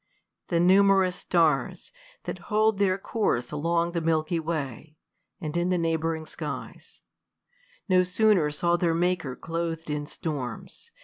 [0.47, 1.91] The numerous stars,
[2.23, 4.97] that hold their course along The milky way,
[5.39, 7.03] and in the iicighb'ring skies,
[7.87, 10.89] No sooner saw their Maker cloth'd in storms.